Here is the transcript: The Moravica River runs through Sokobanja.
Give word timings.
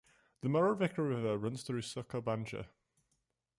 The 0.41 0.49
Moravica 0.49 0.97
River 1.07 1.37
runs 1.37 1.61
through 1.61 1.81
Sokobanja. 1.81 2.65